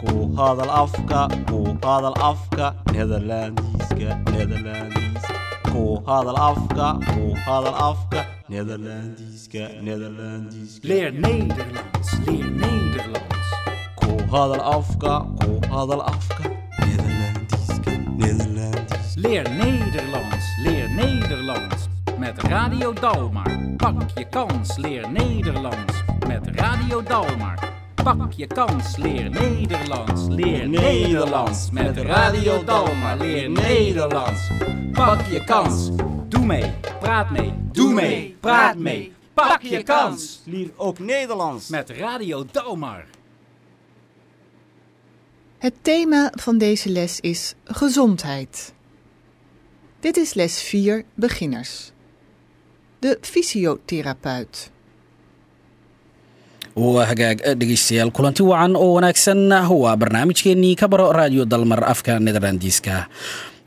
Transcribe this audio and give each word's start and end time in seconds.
ku 0.00 0.12
hadal 0.36 0.70
afka 0.82 1.20
ku 1.48 1.58
hadal 1.84 2.16
afka 2.30 2.66
nederlandiska 2.92 4.10
nederlandiska 4.32 5.34
ku 5.72 5.82
hadal 6.08 6.36
afka 6.50 6.86
ku 7.12 7.22
hadal 7.46 7.76
afka 7.90 8.20
nederlandiska 8.48 9.64
nederlandiska 9.86 10.88
Leer 10.88 11.12
Nederlands, 11.12 12.08
leer 12.26 12.48
Nederlands. 12.62 13.48
ku 14.00 14.10
hadal 14.32 14.62
afka 14.76 15.14
ku 15.40 15.50
hadal 15.72 16.02
afka 16.14 16.44
nederlandiska 16.86 17.92
nederlandiska 18.20 19.20
Leer 19.20 19.44
Nederlands, 19.62 20.46
leer 20.64 20.88
Nederlands. 20.96 21.88
Met 22.18 22.36
Radio 22.48 22.92
Dalmar. 22.92 23.50
Pak 23.76 23.94
je 24.14 24.24
kans, 24.24 24.76
leer 24.76 25.04
Nederlands. 25.10 25.94
Met 26.28 26.44
Radio 26.56 27.02
Dalmar. 27.02 27.79
Pak 28.04 28.32
je 28.32 28.46
kans, 28.46 28.96
leer 28.96 29.30
Nederlands. 29.30 30.26
Leer 30.28 30.68
Nederlands. 30.68 31.70
Met 31.70 31.96
Radio 31.96 32.64
Dalmar. 32.64 33.16
Leer 33.16 33.50
Nederlands. 33.50 34.50
Pak 34.92 35.26
je 35.26 35.44
kans. 35.44 35.90
Doe 36.28 36.46
mee, 36.46 36.72
praat 37.00 37.30
mee. 37.30 37.52
Doe 37.72 37.92
mee, 37.92 38.36
praat 38.40 38.76
mee. 38.76 39.12
Pak 39.34 39.62
je 39.62 39.82
kans. 39.82 40.40
Leer 40.44 40.70
ook 40.76 40.98
Nederlands 40.98 41.68
Met 41.68 41.90
Radio 41.90 42.44
Dalmar. 42.52 43.04
Het 45.58 45.74
thema 45.82 46.32
van 46.34 46.58
deze 46.58 46.88
les 46.88 47.20
is 47.20 47.54
gezondheid. 47.64 48.72
Dit 50.00 50.16
is 50.16 50.34
les 50.34 50.62
4 50.62 51.04
beginners. 51.14 51.92
De 52.98 53.18
fysiotherapeut. 53.20 54.70
Waa 56.76 57.04
hagaag 57.06 57.38
dhegeystayaal 57.58 58.10
kulanti 58.14 58.42
wacan 58.42 58.76
oo 58.76 58.94
wanaagsan 58.96 59.50
waa 59.50 59.96
barnaamijkeenii 59.96 60.74
ka 60.76 60.88
baro 60.88 61.12
raadiyo 61.12 61.44
dalmar 61.44 61.84
afka 61.84 62.18
nederlandiiska. 62.18 63.06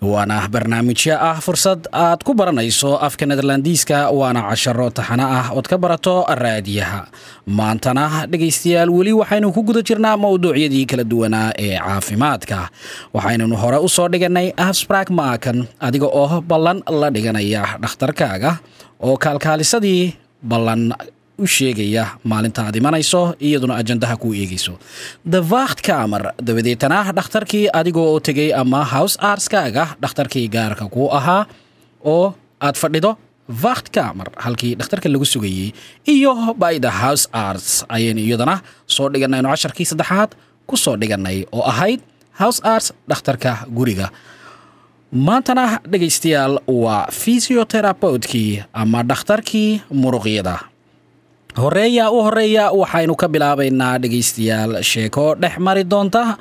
Waana 0.04 0.48
barnaamijyo 0.52 1.16
ah 1.16 1.40
fursad 1.40 1.88
aad 1.92 2.24
ku 2.28 2.34
baranayso 2.36 3.00
afka 3.00 3.24
nederlandiiska 3.26 4.12
waana 4.12 4.42
casharo 4.52 4.90
taxano 4.92 5.24
ah 5.24 5.48
ood 5.56 5.64
ka 5.68 5.78
barato 5.78 6.26
raadiyaha. 6.28 7.08
Maantana 7.48 8.28
dhegaystayaal 8.28 8.90
weli 8.92 9.14
waxaynu 9.16 9.52
ku 9.56 9.64
guda 9.64 9.80
jirnaa 9.82 10.18
mowduucyadii 10.20 10.86
kala 10.86 11.04
duwanaa 11.04 11.54
ee 11.56 11.80
caafimaadka. 11.80 12.70
Waxaynanu 13.16 13.56
hore 13.56 13.78
u 13.80 13.88
soo 13.90 14.08
dhiganay 14.12 14.52
afsbrak 14.58 15.08
maakan 15.10 15.68
adiga 15.80 16.08
oo 16.12 16.42
ballan 16.42 16.84
la 17.02 17.08
dhiganaya 17.12 17.64
dhakhtarkaaga 17.80 18.60
oo 19.00 19.16
kaalkaalisadii 19.18 20.14
ballan 20.44 20.92
u 21.44 21.48
sheegaya 21.56 22.04
maalinta 22.32 22.64
imanayso 22.80 23.22
iyaduna 23.48 23.74
ajandaha 23.82 24.16
kuu 24.22 24.34
eegayso. 24.42 24.74
Kamer 25.88 26.24
dabadeetana 26.48 27.00
dhakhtarkii 27.18 27.66
adigoo 27.80 28.08
oo 28.14 28.20
tegay 28.28 28.50
ama 28.62 28.82
house 28.94 29.16
arskaaga 29.32 29.86
dhakhtarkii 30.02 30.48
gaarka 30.56 30.86
kuu 30.94 31.10
ahaa 31.18 31.46
oo 32.14 32.34
aad 32.62 32.76
fadhido 32.82 33.12
vacht 33.64 33.88
kamer 33.96 34.28
halkii 34.46 34.76
dhakhtarka 34.80 35.10
lagu 35.10 35.26
sugayey 35.26 35.72
iyo 36.14 36.32
the 36.86 36.90
house 37.04 37.28
arts 37.32 37.86
ayaynu 37.90 38.22
iyadana 38.28 38.56
soo 38.96 39.10
dhiganayno 39.14 39.50
casharkii 39.54 39.86
saddexaad 39.92 40.32
ku 40.68 40.76
soo 40.78 40.96
dhiganay 41.02 41.46
oo 41.52 41.64
ahayd 41.72 42.00
house 42.40 42.60
arts 42.64 42.94
dhakhtarka 43.10 43.52
guriga. 43.78 44.08
Maantana 45.12 45.80
dhegaystayaal 45.92 46.56
waa 46.68 47.06
fysioterapeutkii 47.12 48.64
ama 48.74 49.04
dhakhtarkii 49.10 49.82
muruqyada 49.92 50.56
horreeya 51.58 52.10
u 52.12 52.22
horreeya 52.26 52.72
waxaynu 52.74 53.16
ka 53.16 53.28
bilaabaynaa 53.30 53.98
dhegaystayaal 54.02 54.82
sheeko 54.84 55.36
dhex 55.42 55.58
mari 55.60 55.84
doonta. 55.84 56.38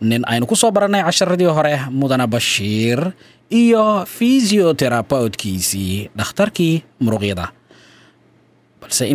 Nin 0.00 0.22
aynu 0.30 0.46
ku 0.46 0.54
soo 0.56 0.70
barannay 0.70 1.02
casharadii 1.02 1.46
hore 1.50 1.74
mudane 1.90 2.26
bashiir 2.26 3.12
iyo 3.50 4.04
fysioterapeutkisii 4.06 6.10
dhakhtarkii 6.16 6.84
muruqyada. 7.02 7.48
Balse 8.80 9.08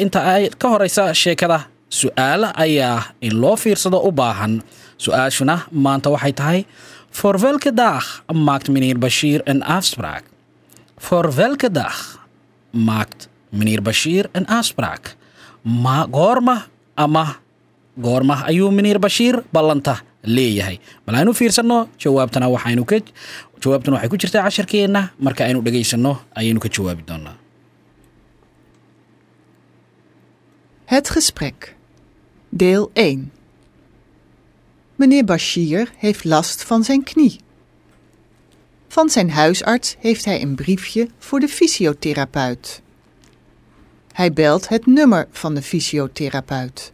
inta 0.00 0.20
ay 0.34 0.48
ka 0.58 0.68
horeysa 0.72 1.12
sheekada 1.14 1.60
su'aal 1.92 2.48
ayaa 2.56 3.02
in 3.20 3.36
loo 3.40 3.56
fiirsado 3.56 4.00
u 4.00 4.10
baahan. 4.12 4.62
Su'aashuna 4.98 5.58
maanta 5.72 6.08
waxay 6.10 6.32
tahay 6.32 6.64
for 7.12 7.36
welke 7.36 7.68
dag 7.70 8.00
maakt 8.32 8.68
meneer 8.72 8.96
bashiir 8.98 9.42
een 9.46 9.60
afspraak. 9.62 10.24
For 10.98 11.28
welke 11.36 11.68
dag 11.68 11.92
maakt 12.72 13.28
meneer 13.50 13.82
bashiir 13.82 14.28
een 14.32 14.46
afspraak 14.46 15.16
ma 15.62 16.06
goorma 16.10 16.66
ama 16.94 17.36
goorma 18.00 18.44
ayuu 18.44 18.70
meneer 18.70 18.98
bashiir 18.98 19.42
ballanta 19.52 20.02
leeyahay 20.22 20.80
bal 21.04 21.14
aynu 21.14 21.34
fiirsanno 21.34 21.88
jawaabtana 21.98 22.48
waxaynu 22.50 22.84
ka 22.84 22.96
jawaabtuna 23.60 23.96
waxay 23.96 24.10
ku 24.10 24.16
jirtaa 24.16 24.42
casharkeenna 24.42 25.10
marka 25.18 25.44
aynu 25.44 25.62
dhegaysanno 25.62 26.12
ayaynu 26.34 26.60
ka 26.60 26.68
jawaabi 26.68 27.02
doonaa 27.06 27.36
Het 30.86 31.10
gesprek. 31.10 31.74
Deel 32.48 32.90
1. 32.92 33.32
Meneer 34.96 35.24
Bashir 35.24 35.92
heeft 35.96 36.24
last 36.24 36.62
van 36.62 36.84
zijn 36.84 37.02
knie. 37.02 37.40
Van 38.88 39.08
zijn 39.08 39.30
huisarts 39.30 39.96
heeft 39.98 40.24
hij 40.24 40.42
een 40.42 40.54
briefje 40.54 41.08
voor 41.18 41.40
de 41.40 41.48
fysiotherapeut. 41.48 42.82
Hij 44.16 44.32
belt 44.32 44.68
het 44.68 44.86
nummer 44.86 45.26
van 45.30 45.54
de 45.54 45.62
fysiotherapeut. 45.62 46.92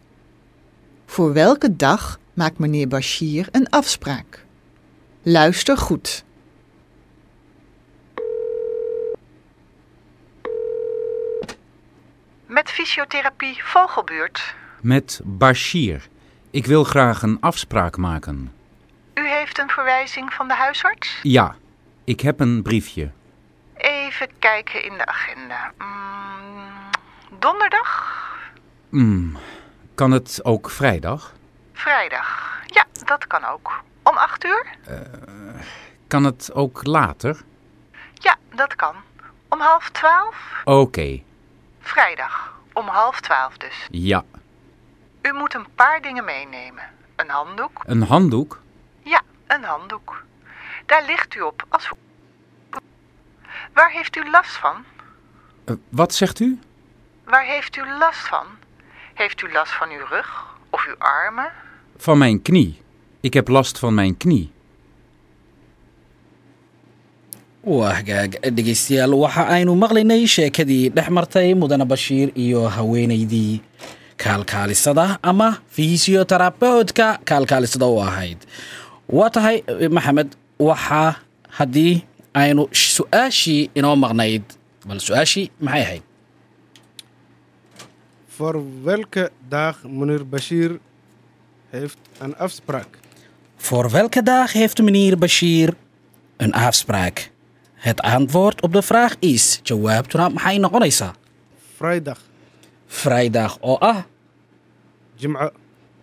Voor 1.05 1.33
welke 1.33 1.75
dag 1.75 2.19
maakt 2.33 2.59
meneer 2.59 2.87
Bashir 2.87 3.47
een 3.51 3.69
afspraak? 3.69 4.45
Luister 5.21 5.77
goed. 5.77 6.23
Met 12.45 12.69
fysiotherapie 12.69 13.63
Vogelbuurt. 13.63 14.53
Met 14.81 15.21
Bashir. 15.23 16.07
Ik 16.51 16.65
wil 16.65 16.83
graag 16.83 17.21
een 17.21 17.37
afspraak 17.39 17.97
maken. 17.97 18.53
U 19.13 19.27
heeft 19.27 19.59
een 19.59 19.69
verwijzing 19.69 20.33
van 20.33 20.47
de 20.47 20.55
huisarts? 20.55 21.19
Ja, 21.21 21.55
ik 22.03 22.19
heb 22.19 22.39
een 22.39 22.61
briefje. 22.61 23.11
Even 23.73 24.27
kijken 24.39 24.83
in 24.83 24.97
de 24.97 25.05
agenda. 25.05 25.73
Mm, 25.77 26.82
donderdag? 27.39 28.21
Hmm, 28.89 29.37
kan 29.95 30.11
het 30.11 30.39
ook 30.43 30.69
vrijdag? 30.69 31.33
Vrijdag. 31.73 32.59
Ja, 32.65 32.85
dat 33.05 33.27
kan 33.27 33.45
ook. 33.45 33.81
Om 34.03 34.17
acht 34.17 34.45
uur? 34.45 34.65
Kan 36.07 36.23
het 36.23 36.49
ook 36.53 36.85
later? 36.85 37.41
Ja, 38.13 38.35
dat 38.55 38.75
kan. 38.75 38.95
Om 39.49 39.59
half 39.59 39.89
twaalf? 39.89 40.61
Oké, 40.63 41.21
Vrijdag. 41.79 42.53
Om 42.73 42.87
half 42.87 43.21
twaalf 43.21 43.57
dus. 43.57 43.87
ja. 43.91 44.23
U 45.21 45.31
moet 45.33 45.53
een 45.53 45.67
paar 45.75 46.01
dingen 46.01 46.23
meenemen. 46.25 46.83
Een 47.15 47.29
handdoek? 47.29 47.83
Een 47.85 48.01
handdoek? 48.03 48.61
Ja, 49.03 49.21
een 49.47 49.63
handdoek. 49.63 50.23
Daar 50.85 51.05
ligt 51.05 51.35
u 51.35 51.41
op 51.41 51.65
als... 51.69 51.89
Waar 53.73 53.89
heeft 53.91 54.15
u 54.15 54.29
last 54.29 54.55
van? 54.55 54.83
Eh, 55.65 55.75
wat 55.89 56.13
zegt 56.13 56.39
u? 56.39 56.59
Waar 57.25 57.45
heeft 57.45 57.75
u 57.77 57.81
last 57.99 58.27
van? 58.27 58.45
Heeft 59.13 59.41
u 59.41 59.51
last 59.51 59.71
van 59.71 59.89
uw 59.89 60.05
rug 60.09 60.29
of 60.69 60.85
uw 60.87 60.95
armen? 60.97 61.51
Van 61.97 62.17
mijn 62.17 62.41
knie. 62.41 62.81
Ik 63.21 63.33
heb 63.33 63.47
last 63.47 63.79
van 63.79 63.93
mijn 63.93 64.17
knie. 64.17 64.51
waa 67.63 67.93
hagaag 67.95 68.29
dhegaystayaal 68.55 69.13
waxa 69.23 69.43
aynu 69.55 69.71
maqlaynay 69.83 70.25
sheekadii 70.27 70.89
dhex 70.95 71.07
martay 71.17 71.53
mudane 71.55 71.85
bashiir 71.91 72.29
iyo 72.35 72.61
haweenaydii 72.67 73.61
kaalkaalisada 74.23 75.05
ama 75.21 75.47
fysioterapeutka 75.75 77.07
kaalkaalisada 77.29 77.87
u 77.87 77.99
ahayd 78.03 78.39
waa 79.07 79.29
tahay 79.29 79.63
maxamed 79.95 80.35
waxaa 80.59 81.15
haddii 81.59 81.93
aynu 82.43 82.67
su'aashii 82.71 83.69
inoo 83.79 83.95
maqnayd 84.03 84.43
bal 84.87 84.99
su'aashii 85.07 85.47
maxay 85.65 85.81
ahayd 85.85 86.03
Voor 88.35 88.63
welke 88.83 89.31
dag 89.49 89.83
meneer 89.83 90.27
Bashir 90.27 90.79
heeft 91.69 91.97
een 92.19 92.37
afspraak? 92.37 92.87
voor 93.57 93.89
welke 93.91 94.23
dag 94.23 94.53
heeft 94.53 94.81
meneer 94.81 95.17
bashiir 95.17 95.73
een 96.37 96.53
afspraak? 96.53 97.31
Het 97.73 98.01
antwoord 98.01 98.61
op 98.61 98.73
de 98.73 98.81
vraag 98.81 99.15
is 99.19 99.59
jawaabtuna 99.63 100.29
maxay 100.29 100.57
noqonaysaa 100.57 101.13
Vrijdag, 101.77 102.19
vrijdag 102.87 103.57
oo 103.61 103.75
ah. 103.79 103.97
Jimca. 105.15 105.51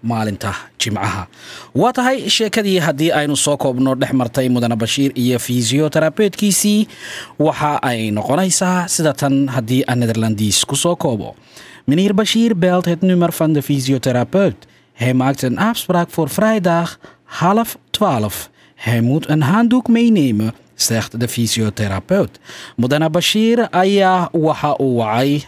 maalinta 0.00 0.55
jimcaha 0.77 1.29
waa 1.73 1.93
tahay 1.93 2.29
sheekadii 2.29 2.79
haddii 2.81 3.11
aynu 3.12 3.37
soo 3.37 3.56
koobno 3.56 3.94
dhex 3.94 4.12
martay 4.12 4.49
mudane 4.49 4.77
bashiir 4.77 5.11
iyo 5.15 5.38
fysioterapeutkisii 5.38 6.88
waxa 7.37 7.77
ay 7.82 8.11
noqonaysaa 8.11 8.88
sida 8.88 9.12
tan 9.12 9.49
haddii 9.49 9.82
aan 9.87 9.99
netherlandiis 9.99 10.65
ku 10.65 10.77
soo 10.77 10.97
koobo 10.97 11.35
meneer 11.85 12.15
bashiir 12.15 12.59
belt 12.59 12.85
het 12.85 13.00
nummer 13.00 13.32
van 13.32 13.53
de 13.53 13.62
fysiotherapeut 13.62 14.67
Hij 15.00 15.15
maakt 15.15 15.43
een 15.43 15.59
afspraak 15.59 16.11
voor 16.11 16.29
vrijdag 16.29 16.99
half 17.25 17.79
twaalf. 17.91 18.50
Hij 18.75 19.00
moet 19.00 19.29
een 19.29 19.43
handdoek 19.43 19.88
meenemen, 19.88 20.55
zegt 20.75 21.21
de 21.21 21.29
fysiotherapeut. 21.29 22.41
Mudana 22.77 23.11
Bashir 23.11 23.69
ayaa 23.71 24.29
waxa 24.32 24.77
uu 24.81 24.94
wacay 24.94 25.44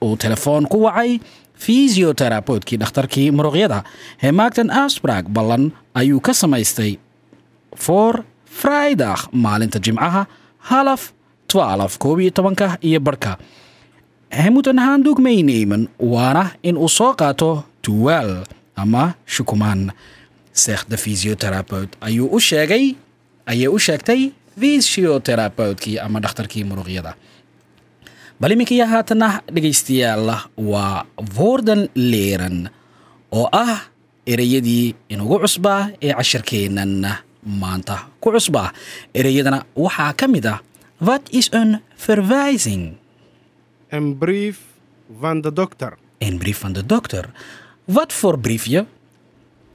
uu 0.00 0.16
telefoon 0.16 0.68
ku 0.68 0.78
wacay 0.78 1.20
fysiotherapeut-kii 1.54 2.78
dhakhtarkii 2.78 3.32
muruqyada. 3.32 3.84
Hij 4.16 4.32
maakt 4.32 4.56
een 4.56 4.70
afspraak 4.70 5.32
ballan 5.32 5.72
ayuu 5.92 6.20
ka 6.20 6.32
samaystay 6.32 6.98
voor 7.72 8.24
vrijdag 8.44 9.30
maalinta 9.30 9.78
jimcaha 9.78 10.26
half 10.56 11.12
twaalf 11.46 11.96
koob 11.96 12.18
iyo 12.18 12.30
tobanka 12.30 12.76
iyo 12.80 13.00
barhka 13.00 13.38
hij 14.32 14.50
moet 14.50 14.66
een 14.66 14.78
handdoek 14.78 15.18
meenemen 15.20 15.88
waana 15.96 16.52
in 16.60 16.76
uu 16.76 16.88
soo 16.88 17.12
qaato 17.14 17.64
tuwaal 17.80 18.42
ama 18.74 19.16
shukumaan 19.26 19.92
de 20.88 20.96
fysiotherapeut. 20.98 21.96
Ayuu 21.98 22.28
u 22.32 22.40
sheegay 22.40 22.96
ayay 23.44 23.68
u 23.68 23.78
sheegtay 23.78 24.32
fysiotherapeut-kii 24.58 25.98
ama 26.00 26.20
dhakhtarkii 26.20 26.64
muruqyada 26.64 27.14
bal 28.40 28.50
iminkiya 28.50 28.86
haatana 28.86 29.40
dhegaystayaal 29.54 30.48
waa 30.56 31.04
woorden 31.36 31.88
leren. 31.94 32.68
Oo 33.32 33.48
ah 33.52 33.80
ereyadii 34.26 34.94
inugu 35.08 35.38
cusbaa 35.44 35.88
ee 36.00 36.12
cashirkeennan 36.14 37.06
maanta 37.42 37.96
ku 38.20 38.30
cusbaa 38.32 38.72
ereyadana 39.14 39.64
waxaa 39.74 40.12
ka 40.12 40.26
mid 40.28 40.46
ah 40.46 40.58
wat 41.00 41.22
is 41.30 41.48
een 41.52 41.80
verwijzing 41.96 42.94
Een 43.92 44.18
brief 44.18 44.58
van 45.20 45.40
de 45.40 45.52
dokter. 45.52 45.92
Een 46.18 46.38
brief 46.38 46.58
van 46.58 46.72
de 46.72 46.86
dokter. 46.86 47.30
Wat 47.84 48.12
voor 48.12 48.38
briefje 48.38 48.86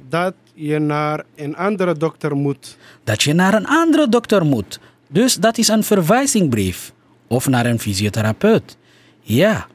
dat 0.09 0.33
je 0.53 0.79
naar 0.79 1.23
een 1.35 1.55
andere 1.55 1.97
dokter 1.97 2.35
moet. 2.35 2.77
dat 3.03 3.23
je 3.23 3.33
naar 3.33 3.53
een 3.53 3.67
andere 3.67 4.09
dokter 4.09 4.45
moet. 4.45 4.79
Dus 5.07 5.35
dat 5.35 5.57
is 5.57 5.67
een 5.67 5.83
verwijzingbrief. 5.83 6.93
Of 7.27 7.47
naar 7.47 7.65
een 7.65 7.79
fysiotherapeut. 7.79 8.77
Ja. 9.21 9.67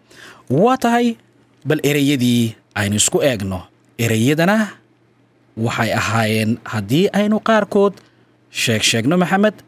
Waa 0.47 0.77
tahay 0.77 1.17
bal 1.63 1.79
ereyadii 1.79 2.57
aynu 2.73 2.95
isku 2.95 3.21
eegno 3.21 3.67
ereyadana 3.97 4.73
waxay 5.53 5.93
ahaayeen 5.93 6.59
haddii 6.63 7.07
aynu 7.09 7.39
qaarkood 7.43 8.01
sheeg 8.51 8.85
sheegno 8.85 9.17
maxamed 9.17 9.63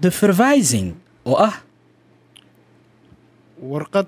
de 0.00 0.10
verwijzing. 0.10 0.94
Oo 1.22 1.34
ah 1.34 1.65
Warqad 3.62 4.06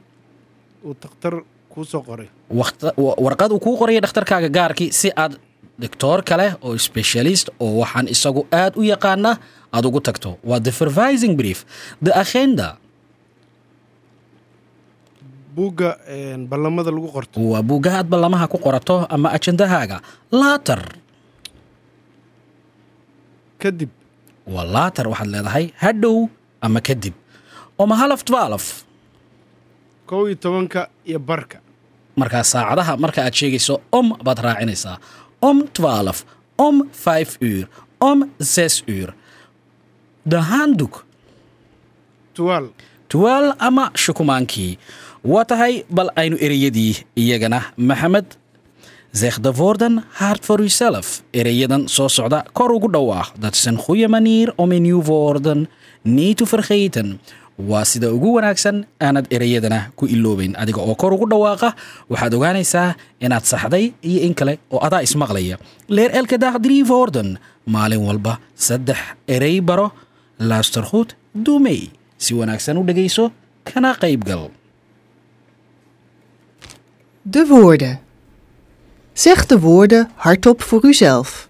uu 0.84 0.94
takhtar 0.94 1.34
kuu 1.72 1.84
soo 1.84 2.02
qoray. 2.02 2.28
warqad 3.24 3.50
uu 3.52 3.60
kuu 3.60 3.76
qoraya 3.80 4.00
dhakhtarkaaga 4.04 4.48
gaarkii 4.48 4.92
si 4.92 5.08
aad 5.16 5.38
doctoor 5.78 6.22
kale 6.22 6.56
oo 6.62 6.76
specialist 6.78 7.48
oo 7.60 7.78
waxaan 7.80 8.08
isagu 8.08 8.46
aad 8.52 8.76
u 8.76 8.82
yaqaana 8.82 9.38
aad 9.72 9.84
ugu 9.88 10.00
tagto. 10.00 10.38
Waa 10.44 10.60
de 10.60 10.70
verwijzing 10.70 11.34
brief. 11.36 11.64
De 12.02 12.10
agenda. 12.12 12.76
Buugga 15.54 15.98
ballamada 16.50 16.90
lagu 16.90 17.08
qorto. 17.10 17.40
waa 17.40 17.62
buugga 17.62 17.90
aad 17.98 18.06
ballamaha 18.12 18.46
ku 18.52 18.58
qorato 18.58 19.06
ama 19.10 19.28
ajendahaaga 19.36 19.98
later 20.30 20.80
Kadib. 23.58 23.90
Waa 24.46 24.64
later 24.76 25.08
waxaad 25.10 25.28
leedahay 25.34 25.66
hadhow 25.82 26.28
ama 26.62 26.80
kadib. 26.80 27.14
Oma 27.78 27.96
half 27.98 28.22
twaalf 28.28 28.84
kow 30.10 30.26
iyo 30.26 30.36
tobanka 30.44 30.88
iyo 31.04 31.18
barka. 31.18 31.58
markaa 32.20 32.42
saacadaha 32.52 32.96
marka 33.04 33.20
aad 33.26 33.34
sheegayso 33.38 33.74
om 33.98 34.06
baad 34.26 34.38
raacinaysaa. 34.46 34.96
Om 35.48 35.58
twaalf 35.76 36.18
om 36.66 36.76
vijf 37.04 37.30
uur 37.50 37.64
om 38.00 38.18
zes 38.54 38.82
uur. 38.86 39.14
De 40.30 40.36
handdoek 40.36 41.04
Tuwaal. 42.32 42.66
tuwaal 43.08 43.54
ama 43.58 43.90
shukumaankii. 43.94 44.78
Waa 45.24 45.44
tahay 45.44 45.84
bal 45.90 46.10
aynu 46.20 46.36
ereyadii 46.46 46.96
iyagana. 47.14 47.60
Maxamed 47.76 48.36
voor 50.46 50.60
uzelf 50.60 51.22
ereyadan 51.32 51.88
soo 51.88 52.08
socda 52.08 52.44
kor 52.52 52.70
ugu 52.70 52.88
dhawaaq 52.92 53.32
dat 53.38 53.54
is 53.54 53.64
een 53.64 53.76
goede 53.76 54.08
manier 54.08 54.52
waa 57.58 57.84
sida 57.84 58.12
ugu 58.12 58.34
wanaagsan 58.34 58.84
aanad 59.00 59.26
ereyadana 59.30 59.90
ku 59.96 60.06
iloobayn 60.06 60.54
adiga 60.56 60.80
oo 60.82 60.94
kor 60.94 61.12
ugu 61.12 61.26
dhawaaqa 61.32 61.74
waxaad 62.08 62.34
ogaanaysaa 62.34 62.94
inaad 63.20 63.44
saxday 63.44 63.92
iyo 64.02 64.20
in 64.26 64.34
kale 64.34 64.58
oo 64.70 64.78
adaa 64.86 65.02
ismaqlaya 65.02 65.58
leer 65.88 66.10
drie 66.62 66.84
woorden 66.84 67.38
maalin 67.66 68.06
walba 68.06 68.38
saddex 68.54 68.98
erey 69.26 69.60
baro 69.60 69.92
doe 71.34 71.58
mee 71.58 71.90
si 72.18 72.34
wanaagsan 72.34 72.78
u 72.78 72.84
dhegayso 72.84 73.32
kana 73.64 73.94
qaybgal 73.94 74.50
De 77.30 77.46
woorden. 77.46 78.00
Zeg 79.12 79.46
de 79.46 79.58
woorden 79.60 80.10
hardop 80.14 80.62
voor 80.62 80.84
uzelf. 80.84 81.48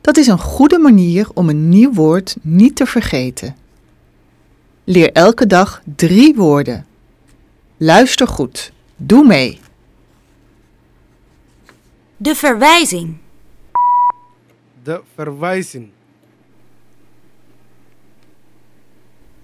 Dat 0.00 0.16
is 0.16 0.26
een 0.26 0.38
goede 0.38 0.78
manier 0.78 1.28
om 1.34 1.48
een 1.48 1.68
nieuw 1.68 1.92
woord 1.92 2.36
niet 2.42 2.76
te 2.76 2.86
vergeten. 2.86 3.56
Leer 4.84 5.12
elke 5.12 5.46
dag 5.46 5.82
drie 5.96 6.34
woorden. 6.34 6.86
Luister 7.76 8.28
goed. 8.28 8.72
Doe 8.96 9.26
mee. 9.26 9.60
De 12.16 12.34
verwijzing. 12.34 13.16
De 14.82 15.02
verwijzing. 15.14 15.90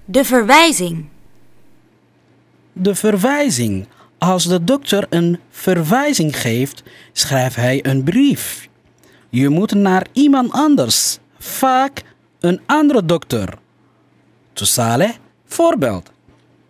De 0.05 0.25
verwijzing. 0.25 1.09
De 2.73 2.95
verwijzing. 2.95 3.87
Als 4.19 4.45
de 4.45 4.65
dokter 4.65 5.07
een 5.11 5.39
verwijzing 5.51 6.41
geeft, 6.41 6.83
schrijft 7.13 7.57
hij 7.57 7.85
een 7.85 8.05
brief. 8.05 8.69
Je 9.29 9.49
moet 9.49 9.75
naar 9.75 10.07
iemand 10.13 10.53
anders, 10.53 11.19
vaak 11.39 12.03
een 12.41 12.61
andere 12.67 13.05
dokter. 13.05 13.59
Tusale, 14.53 15.15
voorbeeld. 15.53 16.11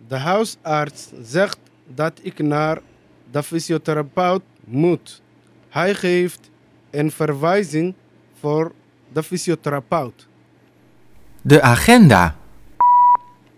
De 0.07 0.15
huisarts 0.15 1.09
zegt 1.23 1.57
dat 1.87 2.19
ik 2.21 2.39
naar 2.39 2.81
de 3.31 3.43
fysiotherapeut 3.43 4.41
moet. 4.63 5.21
Hij 5.69 5.93
geeft 5.95 6.49
een 6.89 7.11
verwijzing 7.11 7.93
voor 8.39 8.71
de 9.13 9.23
fysiotherapeut. 9.23 10.27
De 11.41 11.61
agenda. 11.61 12.35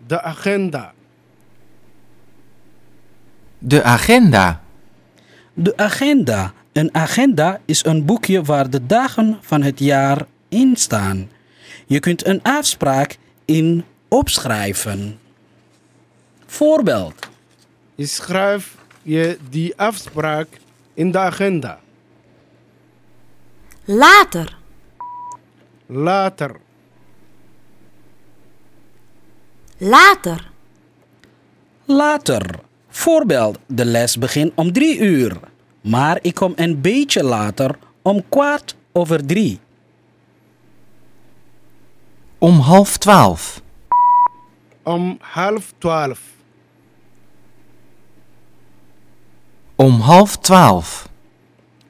De 0.08 0.22
agenda. 0.22 0.94
De 3.58 3.84
agenda. 3.84 4.62
De 5.54 5.78
agenda. 5.78 6.54
Een 6.72 6.96
agenda 6.96 7.60
is 7.66 7.86
een 7.86 8.06
boekje 8.06 8.44
waar 8.44 8.70
de 8.70 8.86
dagen 8.86 9.38
van 9.42 9.62
het 9.62 9.80
jaar 9.80 10.26
in 10.50 10.76
staan. 10.76 11.30
Je 11.86 12.00
kunt 12.00 12.26
een 12.26 12.42
afspraak 12.44 13.18
in 13.46 13.84
opschrijven. 14.14 15.20
Voorbeeld. 16.46 17.30
Schrijf 17.98 18.76
je 19.02 19.38
die 19.50 19.74
afspraak 19.78 20.48
in 20.94 21.12
de 21.12 21.18
agenda. 21.18 21.80
Later. 23.86 24.58
Later. 25.86 26.56
Later. 29.78 30.50
Later. 31.86 32.60
Voorbeeld, 32.90 33.58
de 33.68 33.86
les 33.86 34.18
begint 34.18 34.52
om 34.56 34.74
drie 34.74 34.98
uur. 34.98 35.40
Maar 35.82 36.20
ik 36.22 36.36
kom 36.36 36.54
een 36.56 36.82
beetje 36.82 37.24
later 37.24 37.76
om 38.02 38.24
kwart 38.30 38.76
over 38.92 39.26
drie. 39.26 39.60
Om 42.38 42.60
half 42.60 42.98
twaalf. 42.98 43.63
Om 44.84 45.18
half 45.22 45.74
twaalf. 45.78 46.20
Om 49.76 50.00
half 50.00 50.38
twaalf. 50.38 51.10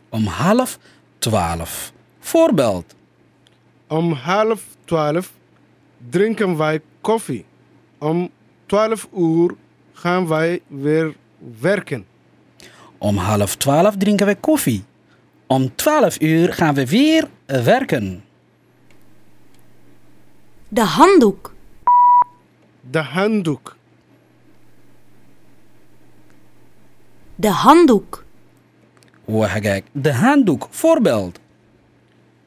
Om 0.10 0.26
half 0.26 0.78
twaalf. 1.18 1.92
Voorbeeld, 2.20 2.96
Om 3.88 4.12
half 4.12 4.62
twaalf 4.86 5.32
drinken 6.10 6.58
wij 6.58 6.82
koffie. 7.02 7.46
Om 7.98 8.30
twaalf 8.66 9.08
uur 9.18 9.56
gaan 9.94 10.28
wij 10.28 10.62
weer 10.68 11.16
werken. 11.60 12.06
om 12.98 13.18
half 13.18 13.56
twaalf 13.56 13.98
drinken 13.98 14.26
we 14.26 14.36
koffie. 14.36 14.84
Om 15.48 15.76
twaalf 15.76 16.22
uur 16.22 16.54
gaan 16.54 16.74
we 16.74 16.86
weer 16.88 17.28
werken. 17.46 18.24
De 20.68 20.82
handdoek. 20.82 21.52
De 22.92 23.00
handdoek. 23.00 23.75
De 27.36 27.50
handdoek. 27.50 28.24
waa 29.25 29.48
hagaag 29.48 29.82
de 29.92 30.13
handdoek 30.13 30.68
voorbeeld 30.70 31.40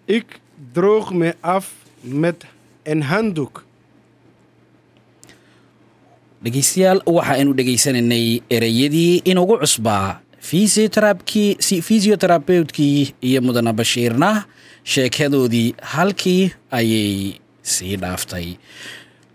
Ik 0.05 0.40
droog 0.73 1.12
me 1.12 1.35
af 1.40 1.73
met 2.00 2.45
een 2.83 3.02
handdoek. 3.02 3.64
dhegaystayaal 6.43 7.00
waxa 7.05 7.33
aynu 7.33 7.55
dhegaysanaynay 7.55 8.40
ereyadii 8.49 9.21
inugu 9.25 9.57
cusbaa 9.59 10.21
fisioterapkii 10.38 11.57
si- 11.59 11.83
fisioterapeutkii 11.83 13.14
iyo 13.21 13.40
mudana 13.40 13.73
bashiirna 13.73 14.47
sheekadoodii 14.85 15.75
halkii 15.81 16.52
ayay 16.71 17.40
sii 17.62 17.97
dhaaftay 17.97 18.57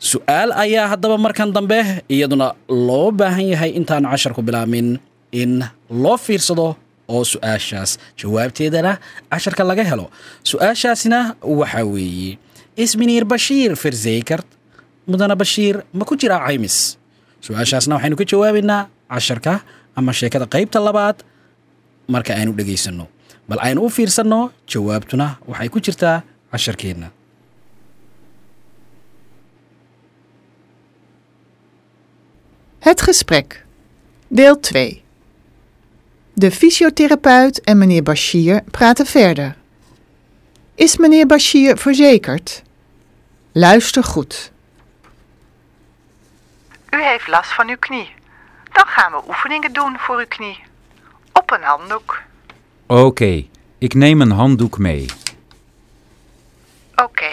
su'aal 0.10 0.50
ayaa 0.64 0.88
haddaba 0.98 1.18
markan 1.26 1.50
dambe 1.54 1.80
iyaduna 2.10 2.48
loo 2.88 3.12
baahan 3.20 3.46
yahay 3.54 3.72
intaanu 3.80 4.08
casharku 4.14 4.42
bilaabmin 4.48 4.88
in 5.42 5.52
loo 6.04 6.18
fiirsado 6.26 6.68
oo 7.14 7.24
su'aashaas 7.34 7.92
jawaabteedana 8.20 8.94
casharka 9.32 9.64
laga 9.70 9.84
helo. 9.90 10.06
Su'aashaasina 10.50 11.20
waxaa 11.60 11.86
weeye 11.94 12.32
isminiir 12.84 13.24
bashiir 13.34 13.72
firzekart 13.84 14.48
mudana 15.10 15.36
bashiir 15.42 15.76
ma 15.98 16.04
ku 16.10 16.14
jiraa 16.22 16.42
caymis? 16.50 16.78
Su'aashaasna 17.46 17.94
waxaynu 18.02 18.16
ka 18.22 18.26
jawaabaynaa 18.32 18.82
casharka 19.14 19.54
ama 19.98 20.12
sheekada 20.20 20.46
qaybta 20.54 20.80
labaad 20.88 21.18
marka 22.14 22.32
aynu 22.40 22.52
dhegaysanno 22.60 23.06
bal 23.50 23.60
aynu 23.68 23.80
u 23.86 23.90
fiirsanno 23.96 24.40
jawaabtuna 24.72 25.28
waxay 25.52 25.70
ku 25.74 25.78
jirtaa 25.86 26.18
casharkeenna 26.54 27.08
Het 32.82 33.02
gesprek. 33.02 33.66
Deel 34.28 34.60
2. 34.60 35.04
De 36.34 36.52
fysiotherapeut 36.52 37.62
en 37.62 37.78
meneer 37.78 38.04
Bashir 38.04 38.62
praten 38.72 39.06
verder. 39.06 39.56
Is 40.76 40.98
meneer 40.98 41.26
Bashir 41.26 41.78
verzekerd? 41.78 42.64
Luister 43.52 44.04
goed. 44.04 44.52
U 46.90 47.04
heeft 47.04 47.28
last 47.28 47.52
van 47.54 47.70
uw 47.70 47.78
knie. 47.80 48.10
Dan 48.72 48.86
gaan 48.86 49.12
we 49.12 49.22
oefeningen 49.28 49.74
doen 49.74 49.98
voor 49.98 50.18
uw 50.18 50.28
knie. 50.28 50.60
Op 51.34 51.52
een 51.52 51.64
handdoek. 51.64 52.22
Oké, 52.88 53.46
ik 53.78 53.94
neem 53.94 54.22
een 54.22 54.32
handdoek 54.32 54.78
mee. 54.78 55.06
Oké. 56.96 57.32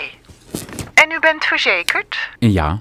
En 0.94 1.10
u 1.10 1.18
bent 1.20 1.44
verzekerd? 1.44 2.28
Ja, 2.38 2.80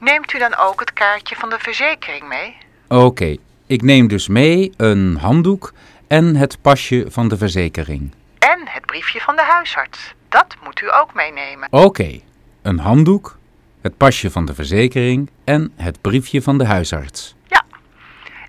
Neemt 0.00 0.32
u 0.32 0.38
dan 0.38 0.56
ook 0.56 0.80
het 0.80 0.92
kaartje 0.92 1.36
van 1.36 1.48
de 1.50 1.58
verzekering 1.58 2.28
mee? 2.28 2.56
oké. 2.88 3.36
Ik 3.66 3.82
neem 3.82 4.08
dus 4.08 4.28
mee 4.28 4.72
een 4.76 5.16
handdoek 5.16 5.72
en 6.08 6.36
het 6.36 6.60
pasje 6.62 7.04
van 7.08 7.28
de 7.28 7.36
verzekering. 7.36 8.14
En 8.38 8.60
het 8.64 8.86
briefje 8.86 9.20
van 9.20 9.36
de 9.36 9.42
huisarts. 9.42 10.14
Dat 10.28 10.56
moet 10.64 10.80
u 10.80 10.92
ook 10.92 11.14
meenemen. 11.14 11.68
Oké, 11.70 12.20
een 12.62 12.78
handdoek, 12.78 13.38
het 13.82 13.96
pasje 13.96 14.30
van 14.30 14.44
de 14.44 14.54
verzekering 14.54 15.30
en 15.44 15.72
het 15.76 16.00
briefje 16.00 16.42
van 16.42 16.58
de 16.58 16.64
huisarts. 16.64 17.34
Ja. 17.46 17.64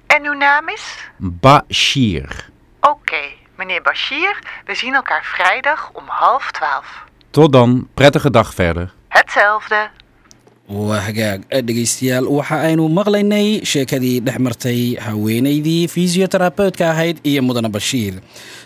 En 0.07 0.25
uw 0.25 0.33
naam 0.33 0.69
is? 0.69 1.09
Bashir. 1.17 2.49
Oké, 2.81 3.21
meneer 3.55 3.81
Bashir, 3.81 4.39
we 4.65 4.75
zien 4.75 4.93
elkaar 4.93 5.23
vrijdag 5.23 5.89
om 5.93 6.03
half 6.07 6.51
twaalf. 6.51 7.03
Tot 7.29 7.51
dan, 7.53 7.87
prettige 7.93 8.29
dag 8.29 8.53
verder. 8.53 8.93
Hetzelfde. 9.07 9.89
Waa 10.71 10.99
hagaag 11.07 11.41
Eh, 11.51 11.61
dhegaystayaal. 11.67 12.25
Waxa 12.37 12.57
aynu 12.67 12.83
maqlaynay 12.99 13.47
sheekadii 13.71 14.17
dhex 14.25 14.37
martay 14.45 14.95
haweenaydii 15.05 15.87
fisioterapeutka 15.93 16.85
ahayd 16.93 17.17
iyo 17.29 17.41
mudana 17.43 17.69
bashiir. 17.69 18.13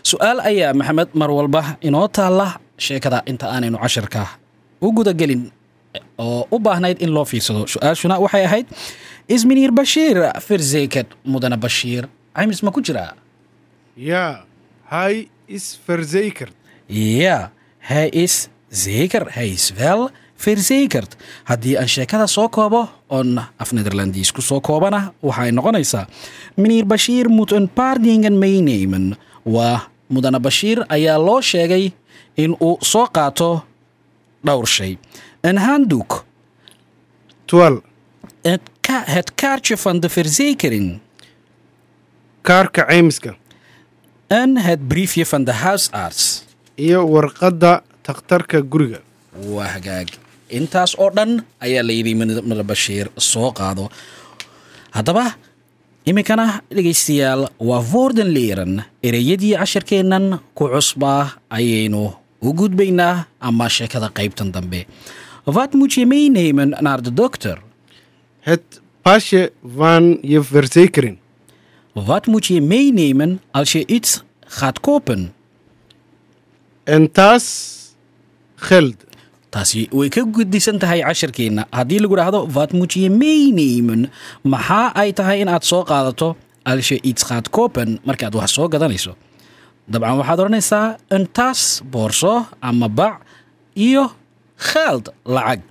Su'aal 0.10 0.40
ayaa 0.50 0.74
maxamed 0.80 1.10
mar 1.20 1.30
walba 1.38 1.62
inoo 1.82 2.08
taalla 2.18 2.48
sheekada 2.78 3.20
inta 3.26 3.46
aanaynu 3.54 3.78
casharka 3.84 4.24
u 4.82 4.88
gudagelin 4.98 5.44
eh, 5.98 6.02
oo 6.18 6.46
u 6.52 6.60
baahnayd 6.60 7.02
in 7.02 7.10
loo 7.16 7.26
fiirsado. 7.26 7.66
Su'aashuna 7.74 8.16
waxay 8.24 8.44
ahayd 8.46 8.68
isminiir 9.36 9.72
bashiir 9.80 10.18
firzeked 10.48 11.08
mudana 11.26 11.58
bashiir? 11.58 12.04
Caymis 12.36 12.62
ma 12.64 12.72
ku 12.72 12.82
jiraa 12.86 13.14
Ja, 13.98 14.44
hij 14.94 15.28
is 15.48 15.80
verzekerd. 15.86 16.54
ja 16.88 17.52
hij 17.80 18.10
is 18.10 18.48
zeker 18.70 19.24
hij 19.34 19.56
wel 20.38 20.56
verzekerd 20.56 21.16
haddii 21.44 21.76
aan 21.78 21.88
sheekada 21.88 22.28
soo 22.28 22.50
koobo 22.50 22.90
oon 23.08 23.40
af 23.58 23.72
nederlandiis 23.72 24.32
ku 24.32 24.42
soo 24.42 24.60
koobana 24.62 25.14
waxay 25.22 25.52
noqonaysaa 25.52 26.08
meneer 26.56 26.86
bashiir 26.86 27.30
moet 27.30 27.52
een 27.52 27.68
paar 27.74 28.00
dingen 28.02 28.38
meenemen 28.38 29.18
waa 29.44 29.88
mudana 30.08 30.40
bashiir 30.40 30.86
ayaa 30.88 31.18
loo 31.18 31.42
sheegay 31.42 31.94
in 32.36 32.56
uu 32.62 32.78
soo 32.80 33.08
qaato 33.12 33.64
dhowr 34.44 34.68
shay. 34.68 34.98
Twaalf. 37.46 37.82
het, 38.44 38.62
ka- 38.82 39.04
het 39.06 39.36
kaartje 39.36 39.78
van 39.78 40.00
de 40.00 40.10
verzekering. 40.10 41.00
Kaarka 42.42 42.86
caymiska. 42.86 43.36
en 44.28 44.58
het 44.58 44.88
briefje 44.88 45.26
van 45.26 45.44
de 45.44 45.52
huisarts. 45.52 46.44
Iyo 46.76 47.08
warqadda 47.10 47.84
takhtarka 48.02 48.62
guriga. 48.70 49.00
waa 49.48 49.66
hagaag 49.68 50.06
intaas 50.50 50.92
oo 51.00 51.10
dhan 51.16 51.32
ayaa 51.66 51.84
layidhi 51.90 52.14
mudane 52.20 52.64
bashiir 52.72 53.08
soo 53.32 53.52
qaado 53.60 53.86
haddaba 54.98 55.26
iminkana 56.10 56.46
dhegaystayaal 56.76 57.42
waa 57.70 57.82
voorden 57.92 58.30
leeren 58.38 58.74
ereyadii 59.08 59.54
casharkeennan 59.62 60.26
ku 60.58 60.64
cusbaa 60.74 61.24
ayaynu 61.50 62.04
u 62.42 62.50
gudbaynaa 62.60 63.26
ama 63.40 63.68
sheekada 63.70 64.10
qaybtan 64.18 64.52
dambe 64.56 64.86
wat 65.56 65.72
moet 65.74 65.94
je 65.94 66.06
meenemen 66.06 66.70
naar 66.86 67.02
de 67.02 67.14
dokter 67.14 67.58
Het 68.46 68.82
pasje 69.02 69.52
van 69.78 70.18
je 70.22 70.44
verzekering. 70.44 71.18
wat 71.94 72.26
moet 72.28 72.46
je 72.46 72.62
meenemen 72.62 73.42
als 73.52 73.72
je 73.72 73.86
iets 73.86 74.24
gaat 74.58 74.80
kopen 74.80 75.34
Een 76.84 77.12
tas 77.12 77.46
geld. 78.56 78.96
Taasi 79.56 79.82
way 79.98 80.10
ka 80.16 80.22
guddisan 80.36 80.76
tahay 80.84 81.00
casharkeenna 81.08 81.64
haddii 81.78 82.00
lagu 82.04 82.16
dhahdo 82.20 82.40
meenemen 83.22 84.02
maxaa 84.54 84.92
ay 85.02 85.10
tahay 85.20 85.38
inaad 85.44 85.64
soo 85.72 85.84
qaadato 85.92 86.36
als 86.70 86.88
je 86.92 86.98
iets 87.10 87.24
gaat 87.30 87.48
kopen 87.56 87.90
markaad 88.08 88.34
wax 88.36 88.52
soo 88.58 88.68
gadanayso? 88.74 89.14
Dabcan 89.92 90.18
waxaad 90.20 90.40
odhanaysaa 90.44 90.88
een 91.14 91.26
tas 91.38 91.62
boorso 91.94 92.34
ama 92.60 92.90
bac 92.90 93.22
iyo 93.86 94.04
geld 94.58 95.06
lacag. 95.36 95.62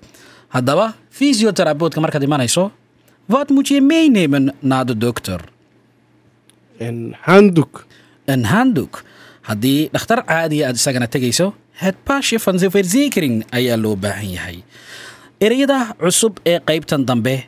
Haddaba 0.55 0.87
fisioterapeutka 1.11 2.01
markaad 2.01 2.23
imanayso 2.23 2.71
dokter 5.05 5.41
Een 6.79 7.15
handdoek. 7.27 7.87
een 8.25 8.45
handdoek 8.45 9.03
haddii 9.49 9.89
dhakhtar 9.93 10.25
caadiya 10.25 10.69
aad 10.69 10.77
isagana 10.81 11.07
tegayso 11.15 11.55
het 11.75 11.97
de 12.05 12.71
verzekering 12.71 13.45
ayaa 13.51 13.77
loo 13.77 13.97
baahan 13.97 14.31
yahay. 14.31 14.59
Ereyada 15.39 15.95
cusub 15.99 16.39
ee 16.47 16.59
qaybtan 16.69 17.05
dambe 17.05 17.45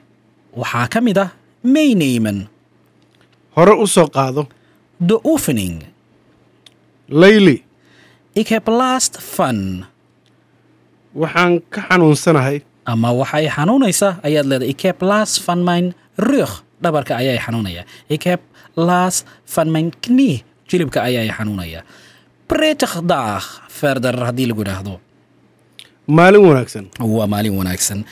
waxaa 0.55 0.89
ka 0.89 1.01
mid 1.01 1.19
ah 1.19 1.31
meenemen 1.63 2.49
Hore 3.57 3.75
u 3.83 3.87
soo 3.87 4.09
qaado. 4.09 4.47
de 4.99 5.17
oefening 5.25 5.83
Layli. 7.09 7.63
ik 8.33 8.49
heb 8.49 8.67
last 8.67 9.19
van 9.23 9.85
Waxaan 11.13 11.63
ka 11.71 11.81
xanuunsanahay. 11.89 12.65
ama 12.85 13.15
waxay 13.15 13.47
xanuunaysa 13.49 14.19
ayaad 14.23 14.45
leedahay 14.47 14.69
ik 14.75 14.81
heb 14.81 15.01
last 15.01 15.41
van 15.43 15.65
mijn 15.65 15.95
rug. 16.17 16.65
Dhabarka 16.81 17.15
ayay 17.17 17.39
xanuunaya. 17.39 17.85
Ik 18.07 18.23
heb 18.23 18.41
last 18.75 19.25
van 19.45 19.71
mijn 19.71 19.93
knie 20.01 20.45
jilibka 20.69 21.01
ayay 21.01 21.29
xanuunaya 21.29 21.83
prettig 22.47 22.95
dag 23.07 23.43
verder 23.81 24.15
haddii 24.25 24.47
lagu 24.47 24.63
idhaahdo 24.63 24.95
Maalin 26.07 26.43
wanaagsan. 26.47 26.87
waa 27.03 27.27
maalin 27.27 27.57
wanaagsan. 27.59 28.05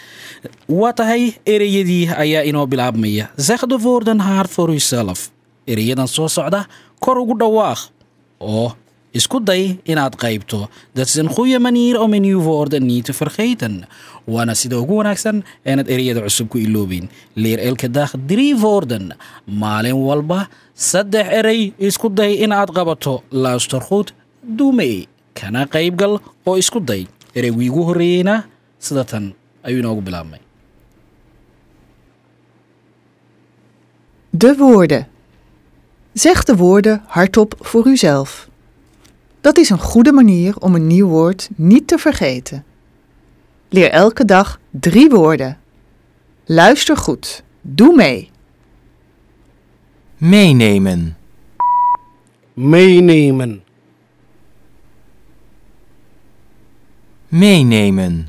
Waa 0.66 0.92
tahay 0.92 1.32
ereyadii 1.46 2.10
ayaa 2.10 2.42
inoo 2.42 2.66
bilaabmaya. 2.66 3.30
De 3.68 3.78
woorden 3.78 4.18
hard 4.20 4.50
voor 4.50 4.70
uzelf 4.70 5.30
ereyadan 5.66 6.08
soo 6.08 6.28
socda 6.28 6.66
kor 6.98 7.18
ugu 7.22 7.38
dhawaaq 7.38 7.78
oo 8.40 8.72
isku 9.12 9.38
day 9.44 9.78
inaad 9.86 10.16
qaybto. 10.16 10.68
Om 11.98 12.12
een 12.14 12.20
nieuw 12.22 12.40
woorden 12.42 12.86
niet 12.86 13.04
te 13.04 13.12
vergeten. 13.12 13.86
Waana 14.26 14.54
sida 14.54 14.76
ugu 14.76 14.94
wanaagsan 14.96 15.44
inaad 15.64 15.88
ereyada 15.88 16.20
cusub 16.20 16.48
ku 16.48 16.58
iloobin 16.58 17.08
leer 17.34 17.58
elke 17.58 17.90
dag 17.90 18.10
drie 18.26 18.56
maalin 19.46 19.94
walba 20.02 20.48
saddex 20.74 21.26
erey 21.30 21.72
isku 21.78 22.10
day 22.14 22.42
inaad 22.42 22.70
qabato. 22.74 23.22
Luister 23.30 23.80
goed 24.44 24.58
doe 24.58 24.72
mee 24.72 25.06
kana 25.32 25.66
qaybgal 25.66 26.20
oo 26.44 26.56
isku 26.56 26.84
day 26.84 27.06
ereygii 27.32 27.68
ugu 27.68 27.82
horreeyeyna 27.84 28.44
sida 28.78 29.04
tan 29.04 29.34
ayuu 29.62 29.78
inoogu 29.78 30.02
bilaabmay 30.02 30.40
De 34.36 34.56
woorden. 34.56 35.06
Zeg 36.12 36.44
de 36.44 36.56
woorden 36.56 37.02
hardop 37.06 37.54
voor 37.60 37.86
uzelf. 37.86 38.48
Dat 39.40 39.58
is 39.58 39.70
een 39.70 39.78
goede 39.78 40.12
manier 40.12 40.56
om 40.58 40.74
een 40.74 40.86
nieuw 40.86 41.08
woord 41.08 41.48
niet 41.56 41.86
te 41.86 41.98
vergeten. 41.98 42.64
Leer 43.68 43.90
elke 43.90 44.24
dag 44.24 44.60
drie 44.70 45.08
woorden. 45.08 45.58
Luister 46.44 46.96
goed. 46.96 47.42
Doe 47.60 47.94
mee. 47.94 48.30
Meenemen. 50.16 51.16
meenemen, 52.54 53.63
Meenemen. 57.34 58.28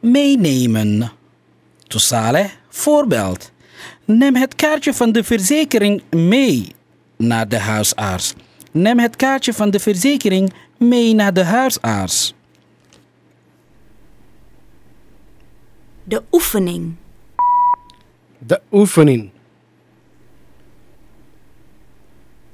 Meenemen. 0.00 1.12
Toesale, 1.86 2.50
voorbeeld. 2.68 3.52
Neem 4.04 4.34
het 4.36 4.54
kaartje 4.54 4.94
van 4.94 5.12
de 5.12 5.24
verzekering 5.24 6.02
mee 6.10 6.74
naar 7.16 7.48
de 7.48 7.58
huisarts. 7.58 8.34
Neem 8.70 8.98
het 8.98 9.16
kaartje 9.16 9.52
van 9.52 9.70
de 9.70 9.78
verzekering 9.78 10.52
mee 10.78 11.14
naar 11.14 11.32
de 11.32 11.44
huisarts. 11.44 12.34
De 16.04 16.22
oefening. 16.32 16.94
de 18.38 18.60
oefening, 18.72 19.30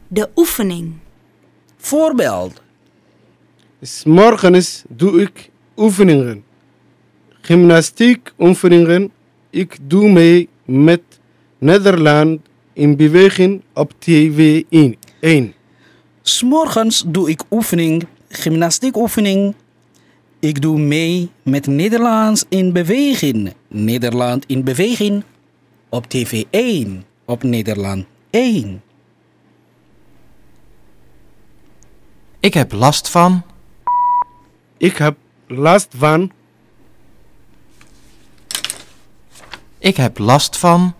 De 0.09 0.31
oefening. 0.35 0.95
Voorbeeld. 1.77 2.63
S 3.83 4.05
morgens 4.05 4.83
doe 4.89 5.21
ik 5.21 5.51
oefeningen, 5.77 6.45
gymnastiek 7.41 8.33
oefeningen. 8.39 9.11
Ik 9.51 9.77
doe 9.83 10.13
mee 10.13 10.49
met 10.65 11.01
Nederland 11.59 12.41
in 12.73 12.97
beweging 12.97 13.63
op 13.75 13.93
TV 13.99 14.63
1. 15.21 15.55
S'morgens 16.23 17.05
doe 17.07 17.31
ik 17.31 17.43
oefening, 17.51 18.07
gymnastiek 18.29 18.97
oefening. 18.97 19.55
Ik 20.39 20.63
doe 20.63 20.79
mee 20.79 21.31
met 21.43 21.67
Nederlands 21.67 22.45
in 22.49 22.73
beweging. 22.73 23.55
Nederland 23.69 24.45
in 24.47 24.65
beweging 24.65 25.25
op 25.89 26.07
TV 26.07 26.45
1 26.51 27.05
op 27.25 27.43
Nederland 27.43 28.05
1. 28.31 28.83
Ik 32.41 32.55
heb 32.55 32.73
last 32.73 33.09
van. 33.09 33.43
Ik 34.79 34.97
heb 34.97 35.17
last 35.47 35.89
van, 35.97 36.33
Ik 39.79 39.97
heb 39.97 40.19
last 40.19 40.57
van. 40.57 40.95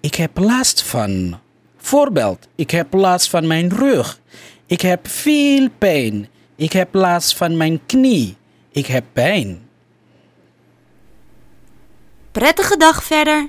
Ik 0.00 0.14
heb 0.14 0.38
last 0.38 0.82
van. 0.82 1.40
Voorbeeld, 1.76 2.48
ik 2.54 2.70
heb 2.70 2.92
last 2.92 3.30
van 3.30 3.46
mijn 3.46 3.68
rug. 3.68 4.20
Ik 4.66 4.80
heb 4.80 5.08
veel 5.08 5.68
pijn. 5.78 6.28
Ik 6.56 6.72
heb 6.72 6.94
last 6.94 7.36
van 7.36 7.56
mijn 7.56 7.80
knie. 7.86 8.36
Ik 8.70 8.86
heb 8.86 9.04
pijn. 9.12 9.68
Prettige 12.32 12.76
dag 12.76 13.04
verder. 13.04 13.48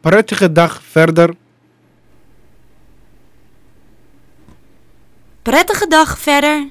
prettige 0.00 0.52
dag 0.52 0.82
verder, 0.82 1.34
Prettige 5.42 5.86
dag 5.88 6.18
verder. 6.18 6.68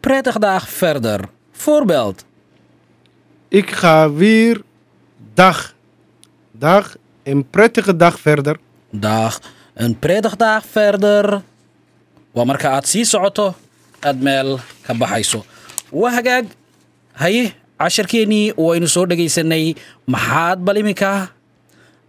Prettige 0.00 0.38
dag 0.38 0.68
verder. 0.68 1.20
Voorbeeld, 1.52 2.24
ik 3.48 3.70
ga 3.70 4.10
weer 4.12 4.62
dag, 5.34 5.74
dag, 6.52 6.96
een 7.22 7.48
prettige 7.50 7.96
dag 7.96 8.20
verder. 8.20 8.56
dag, 8.90 9.40
een 9.74 9.98
prettige 9.98 10.36
dag 10.36 10.64
verder. 10.66 11.42
waa 12.32 12.44
marka 12.44 12.70
aad 12.70 12.86
sii 12.88 13.04
socoto 13.04 13.54
aad 14.06 14.20
meel 14.22 14.58
ka 14.86 14.94
baxayso 14.94 15.42
waa 15.90 16.12
hagaag 16.14 16.44
haye 17.18 17.50
casharkeennii 17.76 18.52
waynu 18.54 18.86
soo 18.86 19.02
dhegaysanay 19.06 19.74
maxaad 20.06 20.62
bal 20.62 20.78
iminka 20.78 21.10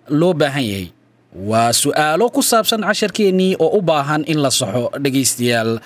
loo 0.05 0.33
baahan 0.37 0.61
yahay 0.65 0.91
waa 1.33 1.71
su'aalo 1.73 2.29
ku 2.29 2.41
saabsan 2.45 2.85
casharkeennii 2.85 3.55
oo 3.57 3.77
u 3.77 3.81
baahan 3.81 4.21
in 4.29 4.37
la 4.45 4.49
saxo 4.53 4.93
dhegaystayaal 5.01 5.81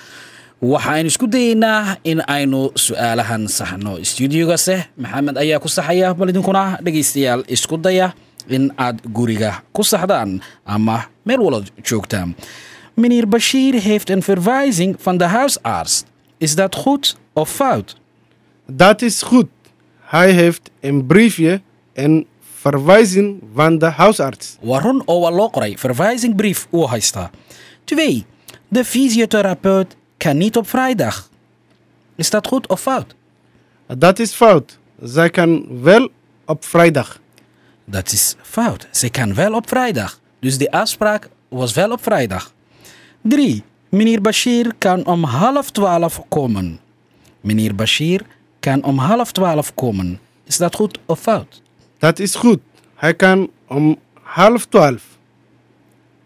waxaynu 0.61 1.07
isku 1.07 1.27
dayeynaa 1.27 1.97
in 2.03 2.21
aynu 2.27 2.71
su'aalahan 2.75 3.47
saxno. 3.47 3.97
Stuudiogase 4.03 4.85
maxamed 4.97 5.37
ayaa 5.37 5.59
ku 5.59 5.67
saxaya. 5.67 6.13
Bal 6.13 6.29
idinkuna 6.29 6.77
dhegaystayaal 6.83 7.43
isku 7.47 7.77
daya 7.77 8.13
in 8.47 8.71
aad 8.77 9.01
guriga 9.13 9.61
ku 9.73 9.83
saxdaan 9.83 10.41
ama 10.65 11.05
meel 11.25 11.41
wala 11.43 11.61
joogtaan. 11.83 12.35
Meneer 12.95 13.27
bashiir 13.27 13.75
heeft 13.81 14.09
een 14.09 14.21
verwijzing 14.23 14.95
van 14.99 15.17
de 15.17 15.25
huisarts 15.25 16.03
is 16.37 16.55
dat 16.55 16.75
goed 16.75 17.15
of 17.33 17.49
fout? 17.49 17.95
Dat 18.67 19.01
is 19.01 19.21
goed. 19.21 19.47
Hij 19.99 20.31
heeft 20.31 20.69
een 20.81 21.05
briefje 21.05 21.61
en 21.93 22.25
verwijzing 22.55 23.41
van 23.53 23.77
de 23.77 23.85
huisarts. 23.85 24.57
waa 24.61 24.79
run 24.79 25.01
oo 25.05 25.19
waa 25.19 25.31
loo 25.31 25.49
qoray. 25.49 25.77
Verwijzingbrief 25.77 26.67
uu 26.73 26.85
haystaa. 26.85 27.29
Twee 27.83 28.25
de 28.67 28.83
fysiotherapeut 28.85 29.95
kan 30.17 30.37
niet 30.37 30.57
op 30.57 30.69
vrijdag 30.69 31.29
is 32.15 32.29
dat 32.29 32.47
goed 32.47 32.67
of 32.67 32.81
fout 32.81 33.15
Dat 33.87 34.19
is 34.19 34.33
fout. 34.33 34.79
Zij 35.01 35.29
kan 35.29 35.81
wel 35.81 36.11
op 36.45 36.65
vrijdag. 36.65 37.19
Dat 37.85 38.11
is 38.11 38.35
fout. 38.41 38.87
Ze 38.91 39.09
kan 39.09 39.33
wel 39.33 39.53
op 39.53 39.67
vrijdag. 39.67 40.19
Dus 40.39 40.57
de 40.57 40.71
afspraak 40.71 41.29
was 41.47 41.73
wel 41.73 41.91
op 41.91 42.03
vrijdag. 42.03 42.53
3. 43.21 43.63
Meneer 43.89 44.21
Bashir 44.21 44.73
kan 44.77 45.05
om 45.05 45.23
half 45.23 45.71
twaalf 45.71 46.21
komen. 46.29 46.79
Meneer 47.41 47.75
Bashir 47.75 48.21
kan 48.59 48.83
om 48.83 48.97
half 48.97 49.31
twaalf 49.31 49.73
komen. 49.73 50.19
Is 50.43 50.57
dat 50.57 50.75
goed 50.75 50.99
of 51.05 51.19
fout? 51.19 51.61
Dat 51.97 52.19
is 52.19 52.35
goed. 52.35 52.59
Hij 52.95 53.13
kan 53.13 53.49
om 53.67 53.97
half 54.21 54.65
twaalf. 54.65 55.03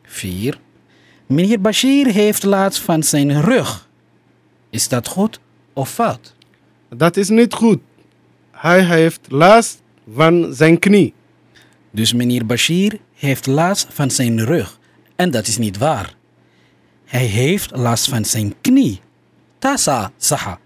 4. 0.04 0.60
Meneer 1.30 1.62
Bashir 1.62 2.08
heeft 2.08 2.44
last 2.44 2.80
van 2.80 3.04
zijn 3.04 3.42
rug. 3.42 3.89
Is 4.70 4.88
dat 4.88 5.08
goed 5.08 5.39
of 5.74 5.92
fout? 5.92 6.36
Dat 6.89 7.18
is 7.18 7.30
niet 7.30 7.54
goed. 7.54 7.80
Hij 8.52 8.84
heeft 8.84 9.20
last 9.32 9.82
van 10.13 10.54
zijn 10.54 10.80
knie. 10.80 11.13
Dus 11.92 12.13
meneer 12.13 12.46
Bashir 12.46 13.00
heeft 13.13 13.46
last 13.46 13.88
van 13.89 14.12
zijn 14.12 14.46
rug. 14.46 14.80
En 15.15 15.32
dat 15.32 15.48
is 15.48 15.58
niet 15.58 15.78
waar. 15.78 16.15
Hij 17.06 17.26
heeft 17.26 17.76
last 17.76 18.10
van 18.10 18.26
zijn 18.26 18.54
knie. 18.62 19.02
Tasa 19.60 20.12
saha. 20.18 20.60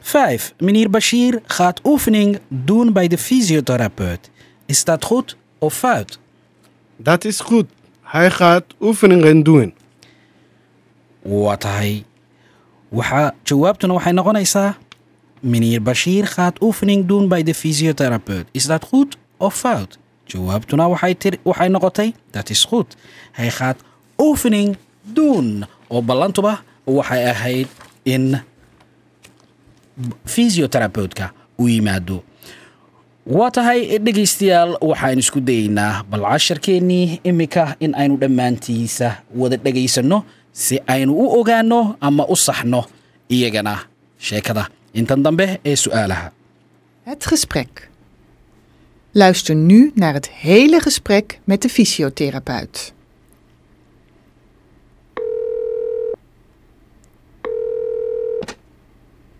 5. 0.00 0.54
Meneer 0.58 0.90
Bashir 0.90 1.42
gaat 1.46 1.80
oefening 1.84 2.40
doen 2.48 2.92
bij 2.92 3.08
de 3.08 3.18
fysiotherapeut. 3.18 4.30
Is 4.66 4.84
dat 4.84 5.04
goed 5.04 5.36
of 5.58 5.74
fout? 5.74 6.18
Dat 6.96 7.24
is 7.24 7.40
goed. 7.40 7.76
Gaat 8.12 8.64
oefeningen 8.80 9.42
doen. 9.42 9.74
waa 11.22 11.56
tahay. 11.56 12.04
Waxaa 12.88 13.34
jawaabtuna 13.44 13.92
waxay 13.94 14.12
noqonaysaa 14.12 14.76
meneer 15.40 15.82
bashiir 15.82 16.26
gaat 16.26 16.60
oefening 16.62 17.06
doen 17.06 17.28
bij 17.28 17.42
de 17.42 17.54
fysiotherapeut 17.54 18.46
is 18.50 18.66
dat 18.66 18.84
goed 18.84 19.16
of 19.36 19.54
fout 19.54 19.98
jawaabtuna 20.24 20.88
waxay 21.42 21.68
noqotay 21.68 22.14
dat 22.30 22.50
is 22.50 22.64
goed 22.64 22.96
hij 23.32 23.50
gaat 23.50 23.76
oo 25.88 26.02
ballantuba 26.02 26.62
waxay 26.84 27.24
ahayd 27.30 27.68
in 28.02 28.40
fysiotherapeutka 30.24 31.32
u 31.56 31.64
yimaado 31.68 32.24
waa 33.36 33.50
tahay 33.56 33.80
dhegaystayaal 34.06 34.70
waxaan 34.90 35.18
isku 35.22 35.40
dayeynaa 35.48 36.04
bal 36.10 36.24
casharkeennii 36.32 37.20
imika 37.30 37.64
in 37.84 37.92
aynu 38.02 38.14
dhammaantiisa 38.22 39.08
wada 39.40 39.56
dhegaysanno 39.64 40.18
si 40.64 40.74
aynu 40.94 41.12
u 41.22 41.26
ogaanno 41.40 41.80
ama 42.08 42.24
u 42.34 42.36
saxno 42.46 42.80
iyagana 43.36 43.74
sheekada 44.28 44.64
intan 45.00 45.22
dambe 45.24 45.46
ee 45.70 45.76
su'aalaha 45.84 46.26
Het 47.08 47.26
gesprek. 47.26 47.88
Luister 49.12 49.54
nu 49.56 49.90
naar 49.94 50.14
het 50.14 50.28
hele 50.30 50.80
gesprek 50.80 51.40
met 51.44 51.62
de 51.62 51.68
fysiotherapeut. 51.68 52.92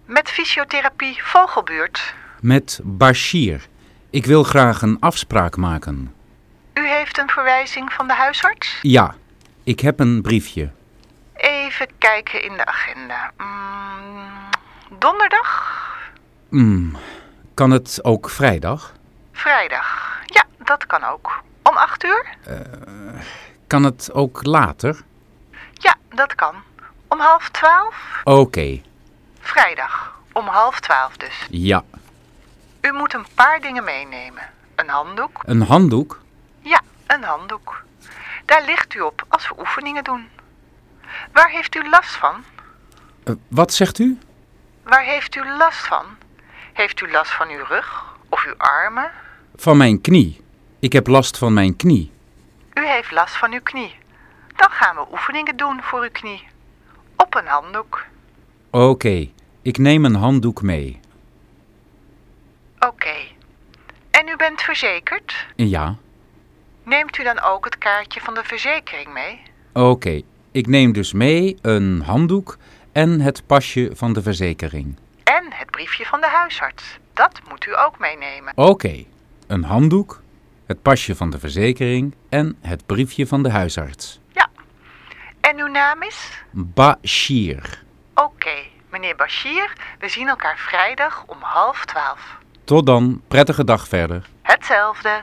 Met 0.06 0.28
fysiotherapie 0.28 1.16
Vogelbuurt. 1.22 2.14
Met 2.40 2.80
Bashir. 2.84 3.68
Ik 4.10 4.26
wil 4.26 4.42
graag 4.42 4.82
een 4.82 4.96
afspraak 5.00 5.56
maken. 5.56 6.14
U 6.74 6.86
heeft 6.88 7.18
een 7.18 7.28
verwijzing 7.28 7.92
van 7.92 8.06
de 8.06 8.14
huisarts? 8.14 8.78
Ja, 8.82 9.14
ik 9.64 9.80
heb 9.80 10.00
een 10.00 10.22
briefje. 10.22 10.70
Even 11.36 11.86
kijken 11.98 12.42
in 12.42 12.52
de 12.56 12.64
agenda. 12.66 13.32
Mm, 13.36 14.98
donderdag? 14.98 15.76
Hmm, 16.48 16.96
kan 17.54 17.70
het 17.70 17.98
ook 18.02 18.30
vrijdag? 18.30 18.92
Vrijdag. 19.32 20.18
Ja, 20.24 20.44
dat 20.64 20.86
kan 20.86 21.04
ook. 21.04 21.42
Om 21.62 21.76
acht 21.76 22.04
uur? 22.04 22.26
Kan 23.66 23.82
het 23.84 24.10
ook 24.12 24.44
later? 24.44 25.00
Ja, 25.72 25.94
dat 26.14 26.34
kan. 26.34 26.54
Om 27.08 27.18
half 27.20 27.48
twaalf? 27.48 28.20
Oké, 28.24 28.80
Vrijdag. 29.40 30.20
Om 30.32 30.46
half 30.46 30.80
twaalf 30.80 31.16
dus. 31.16 31.46
ja. 31.50 31.82
U 32.80 32.92
moet 32.92 33.14
een 33.14 33.26
paar 33.34 33.60
dingen 33.60 33.84
meenemen. 33.84 34.42
Een 34.74 34.88
handdoek? 34.88 35.42
Een 35.44 35.62
handdoek? 35.62 36.20
Ja, 36.60 36.80
een 37.06 37.22
handdoek. 37.22 37.84
Daar 38.44 38.64
ligt 38.64 38.94
u 38.94 39.00
op 39.00 39.24
als 39.28 39.48
we 39.48 39.54
oefeningen 39.58 40.04
doen. 40.04 40.28
Waar 41.32 41.50
heeft 41.50 41.74
u 41.74 41.88
last 41.88 42.10
van? 42.10 42.44
Eh, 43.24 43.34
wat 43.48 43.72
zegt 43.72 43.98
u? 43.98 44.18
Waar 44.82 45.04
heeft 45.04 45.34
u 45.34 45.48
last 45.58 45.86
van? 45.86 46.04
Heeft 46.72 47.00
u 47.00 47.10
last 47.10 47.30
van 47.30 47.48
uw 47.48 47.64
rug 47.64 48.04
of 48.28 48.44
uw 48.46 48.54
armen? 48.56 49.10
Van 49.56 49.76
mijn 49.76 50.00
knie. 50.00 50.44
Ik 50.78 50.92
heb 50.92 51.06
last 51.06 51.38
van 51.38 51.52
mijn 51.52 51.76
knie. 51.76 52.12
U 52.74 52.86
heeft 52.86 53.10
last 53.10 53.36
van 53.36 53.52
uw 53.52 53.62
knie. 53.62 53.94
Dan 54.56 54.70
gaan 54.70 54.96
we 54.96 55.06
oefeningen 55.12 55.56
doen 55.56 55.82
voor 55.82 56.02
uw 56.02 56.10
knie. 56.12 56.46
Op 57.16 57.34
een 57.34 57.46
handdoek. 57.46 58.04
Oké, 58.70 59.28
ik 59.62 59.78
neem 59.78 60.04
een 60.04 60.14
handdoek 60.14 60.62
mee. 60.62 61.00
Oké. 62.88 63.14
En 64.10 64.28
u 64.28 64.36
bent 64.36 64.60
verzekerd? 64.62 65.46
Ja, 65.56 65.96
Neemt 66.82 67.18
u 67.18 67.22
dan 67.24 67.40
ook 67.40 67.64
het 67.64 67.78
kaartje 67.78 68.20
van 68.20 68.34
de 68.34 68.44
verzekering 68.44 69.12
mee? 69.12 69.42
oké. 69.72 70.20
Ik 70.52 70.66
neem 70.66 70.92
dus 70.92 71.12
mee 71.12 71.56
een 71.62 72.00
handdoek 72.00 72.56
en 72.92 73.20
het 73.20 73.46
pasje 73.46 73.90
van 73.94 74.12
de 74.12 74.22
verzekering. 74.22 74.96
En 75.24 75.44
het 75.52 75.70
briefje 75.70 76.04
van 76.06 76.20
de 76.20 76.26
huisarts. 76.26 76.98
Dat 77.14 77.40
moet 77.48 77.66
u 77.66 77.78
ook 77.78 77.98
meenemen. 77.98 78.52
Oké, 78.56 79.04
een 79.46 79.64
handdoek, 79.64 80.22
het 80.66 80.82
pasje 80.82 81.14
van 81.14 81.30
de 81.30 81.38
verzekering 81.38 82.14
en 82.28 82.56
het 82.60 82.86
briefje 82.86 83.26
van 83.26 83.42
de 83.42 83.50
huisarts. 83.50 84.20
Ja. 84.32 84.48
En 85.40 85.58
uw 85.58 85.66
naam 85.66 86.02
is? 86.02 86.30
Bashir. 86.50 87.82
Oké, 88.14 88.56
meneer 88.90 89.16
Bashir, 89.16 89.72
we 89.98 90.08
zien 90.08 90.28
elkaar 90.28 90.58
vrijdag 90.58 91.24
om 91.26 91.38
half 91.40 91.84
twaalf. 91.84 92.36
Tot 92.68 92.84
dan, 92.86 93.20
prettige 93.28 93.64
dag 93.64 93.84
verder. 93.88 94.22
Hetzelfde. 94.42 95.16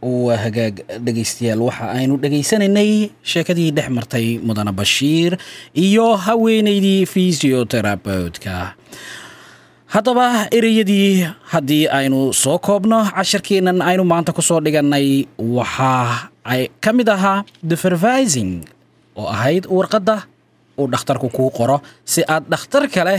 waa 0.00 0.36
hagaag 0.40 0.78
dhegaystayaal 1.04 1.60
waxa 1.68 1.86
aynu 1.92 2.14
dhegaysanaynay 2.22 3.10
sheekadii 3.30 3.68
dhex 3.76 3.88
martay 3.92 4.26
mudane 4.40 4.72
bashiir 4.72 5.36
iyo 5.76 6.06
haweenaydii 6.16 7.04
fisioterabeutka 7.12 8.54
haddaba 9.92 10.26
ereyadii 10.58 11.28
haddii 11.52 11.84
aynu 11.98 12.32
soo 12.32 12.56
koobno 12.58 13.00
casharkeennan 13.12 13.82
aynu 13.84 14.04
maanta 14.12 14.32
ku 14.32 14.40
soo 14.42 14.60
dhigannay 14.64 15.28
waxaa 15.36 16.32
ay 16.48 16.62
ka 16.80 16.92
mid 16.96 17.08
ahaa 17.16 17.44
defervising 17.60 18.64
oo 19.20 19.28
ahayd 19.28 19.68
warqadda 19.68 20.16
uu 20.80 20.88
dhakhtarku 20.88 21.28
kuu 21.28 21.50
qoro 21.58 21.76
si 22.12 22.24
aad 22.24 22.48
dhakhtar 22.48 22.88
kale 22.88 23.16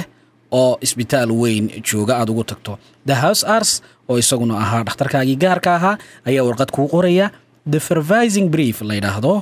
oo 0.51 0.77
isbitaal 0.85 1.31
weyn 1.41 1.65
jooga. 1.89 2.13
Aad 2.21 2.29
ugu 2.33 2.43
tagto 2.51 2.73
the 3.05 3.15
house 3.23 3.43
ars 3.55 3.71
oo 4.09 4.17
isaguna 4.23 4.55
ahaa 4.63 4.83
dhakhtarkaagii 4.87 5.35
gaarka 5.43 5.69
ahaa 5.77 5.95
ayaa 6.29 6.43
warqad 6.47 6.71
kuu 6.75 6.87
qoraya 6.93 7.27
the 7.73 7.79
fervising 7.79 8.47
brief 8.55 8.81
la 8.81 8.93
yidhaahdo 8.99 9.33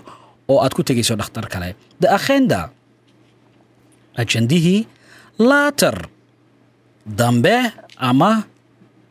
oo 0.51 0.57
aad 0.63 0.73
ku 0.77 0.83
tegayso 0.83 1.15
dhakhtar 1.21 1.45
kale. 1.53 1.69
The 2.01 2.07
agenda 2.17 2.69
ajandihii 4.21 4.87
later 5.39 5.95
dambe 7.05 7.71
ama 7.97 8.43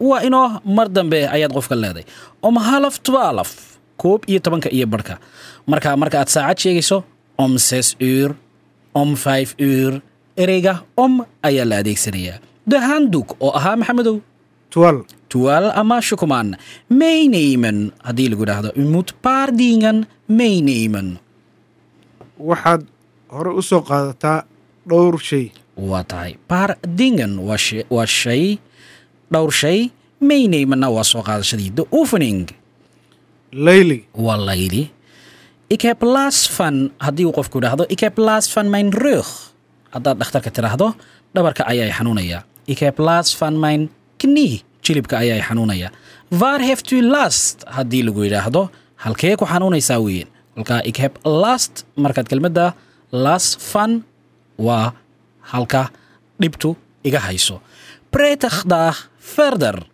waa 0.00 0.22
inoo 0.22 0.60
mar 0.64 0.88
dambe 0.88 1.20
ayaad 1.34 1.52
qofka 1.56 1.74
leeday. 1.82 2.04
Om 2.42 2.56
half 2.68 2.98
twaalf 3.02 3.50
koob 3.96 4.20
iyo 4.30 4.38
tobanka 4.40 4.68
iyo 4.70 4.86
barhka 4.86 5.18
marka 5.66 5.96
marka 5.96 6.18
aad 6.22 6.28
saacad 6.34 6.58
sheegayso 6.62 6.98
om 7.38 7.58
ses 7.58 7.96
uur 8.00 8.30
om 8.94 9.16
five 9.16 9.50
uur 9.58 9.92
ereyga 10.42 10.74
om 11.04 11.14
ayaa 11.48 11.66
la 11.70 11.76
adeegsanayaa 11.82 12.38
the 12.70 12.78
handuk 12.88 13.28
oo 13.40 13.50
ahaa 13.58 13.76
maxamedow? 13.80 14.16
Tuwaal 15.32 15.66
ama 15.80 15.96
shukumaan? 16.08 16.56
Maynayman 17.00 17.78
haddii 18.06 18.28
lagu 18.32 18.42
idhaahdo. 18.46 18.70
Imut 18.82 19.08
paardingan 19.24 19.98
maynayman 20.28 21.08
waxaad 22.48 22.82
hore 23.34 23.50
u 23.56 23.62
soo 23.62 23.80
qaadataa 23.88 24.44
dhowr 24.88 25.16
shay. 25.28 25.46
Waa 25.90 26.04
tahay. 26.04 26.32
Paardingan 26.50 27.32
waa 27.46 27.56
shay- 27.56 28.58
dhowr 29.32 29.52
shay. 29.60 29.90
Maynaymanna 30.20 30.88
waa 30.96 31.04
soo 31.12 31.22
qaadashadii. 31.28 31.70
The 31.78 31.84
opening. 32.00 32.48
Layli. 33.52 34.04
Waa 34.14 34.36
layidhi 34.48 34.84
ik 35.68 35.82
heb 35.84 36.00
last 36.02 36.48
van 36.56 36.76
haddii 36.98 37.24
uu 37.28 37.32
qofku 37.36 37.58
idhaahdo. 37.60 37.84
Ik 37.88 38.00
heb 38.00 38.16
haddaad 39.94 40.16
dhakhtarka 40.20 40.50
tidhaahdo 40.50 40.94
dhabarka 41.34 41.62
ayaa 41.72 41.92
xanuunaya. 41.98 42.44
Ik 42.66 42.78
heb 42.78 42.98
last 42.98 43.36
van 43.40 43.54
mijn 43.60 43.88
knie 44.20 44.62
jilibka 44.84 45.16
ayaa 45.18 45.40
xanuunaya. 45.48 45.90
U 46.92 47.00
last 47.02 47.64
haddii 47.66 48.02
lagu 48.04 48.20
yidhaahdo 48.24 48.70
halkee 48.96 49.36
ku 49.36 49.44
xanuunaysaa 49.44 50.00
weeyeen? 50.04 50.28
Kolkaa 50.54 50.80
ik 50.84 50.96
heb 50.96 51.18
last 51.24 51.84
markaad 51.96 52.28
kelmadda 52.28 52.74
last 53.10 53.62
van 53.72 54.04
waa 54.56 54.92
halka 55.40 55.90
dhibtu 56.40 56.76
iga 57.02 57.18
hayso. 57.18 57.60
Prettig 58.10 58.64
dag 58.66 59.08
verder 59.36 59.86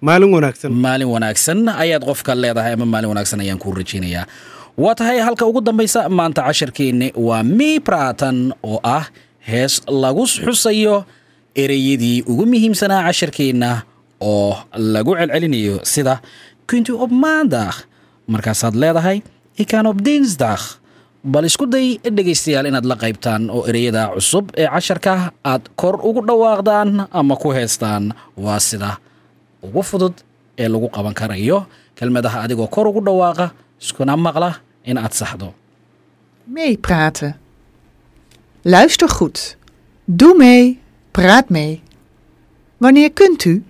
maalin 0.00 0.30
wanaagsan. 0.32 0.72
Maalin 0.72 1.08
wanaagsan 1.08 1.68
ayaad 1.68 2.04
qofka 2.04 2.34
leedahay 2.34 2.72
ama 2.72 2.84
maalin 2.84 3.08
wanaagsan 3.12 3.40
ayaan 3.40 3.58
kuu 3.58 3.74
rajaynayaa 3.74 4.24
waa 4.80 4.94
tahay 4.98 5.18
halka 5.26 5.44
ugu 5.50 5.60
dambaysa 5.60 6.00
maanta 6.08 6.42
casharkeenni 6.48 7.08
waa 7.26 7.42
mi 7.58 7.70
pratan 7.86 8.38
oo 8.70 8.78
ah 8.96 9.04
hees 9.48 9.74
lagu 10.02 10.24
xusayo 10.26 10.96
ereyadii 11.62 12.18
ugu 12.30 12.44
muhiimsanaa 12.50 13.02
casharkeenna 13.08 13.70
oo 14.30 14.52
lagu 14.94 15.12
celcelinayo 15.18 15.76
sida 15.92 16.14
kunti 16.68 16.92
ob 17.04 17.10
maandag 17.22 17.74
markaasaad 18.32 18.74
leedahay 18.82 19.18
ikan 19.62 19.86
ob 19.90 19.98
dinsdag 20.06 20.60
bal 21.32 21.44
isku 21.50 21.66
day 21.74 21.86
dhegaystayaal 22.16 22.66
inaad 22.70 22.86
la 22.90 22.96
qaybtaan 23.02 23.42
oo 23.56 23.62
ereyada 23.70 24.02
cusub 24.16 24.44
ee 24.60 24.68
casharka 24.74 25.14
aad 25.52 25.64
kor 25.80 25.94
ugu 26.08 26.20
dhawaaqdaan 26.28 26.90
ama 27.20 27.34
ku 27.42 27.48
heestaan 27.56 28.04
waa 28.44 28.60
sida 28.68 28.90
ugu 29.66 29.82
fudud 29.88 30.14
ee 30.62 30.68
lagu 30.72 30.88
qaban 30.96 31.12
karayo. 31.20 31.58
Kelmadaha 31.98 32.38
adigoo 32.48 32.68
kor 32.74 32.86
ugu 32.90 33.00
dhawaaqa 33.08 33.46
iskuna 33.82 34.14
maqla 34.26 34.50
in 34.82 34.98
aad 34.98 35.14
saxdo 35.14 35.54
Meepraten. 36.44 37.40
Luister 38.62 39.08
goed. 39.08 39.56
Doe 40.04 40.36
mee. 40.36 40.80
Praat 41.10 41.48
mee. 41.48 41.82
Wanneer 42.76 43.12
kunt 43.12 43.44
u? 43.44 43.64